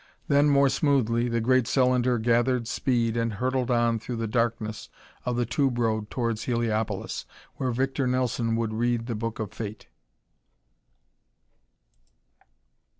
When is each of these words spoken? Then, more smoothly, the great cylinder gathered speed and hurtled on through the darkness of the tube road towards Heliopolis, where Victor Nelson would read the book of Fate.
Then, 0.29 0.49
more 0.49 0.67
smoothly, 0.67 1.29
the 1.29 1.41
great 1.41 1.67
cylinder 1.67 2.17
gathered 2.17 2.67
speed 2.67 3.15
and 3.15 3.33
hurtled 3.33 3.69
on 3.69 3.99
through 3.99 4.15
the 4.15 4.25
darkness 4.25 4.89
of 5.25 5.35
the 5.35 5.45
tube 5.45 5.77
road 5.77 6.09
towards 6.09 6.45
Heliopolis, 6.45 7.27
where 7.57 7.69
Victor 7.69 8.07
Nelson 8.07 8.55
would 8.55 8.73
read 8.73 9.05
the 9.05 9.13
book 9.13 9.37
of 9.37 9.51
Fate. 9.53 9.89